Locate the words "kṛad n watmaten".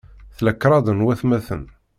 0.53-1.63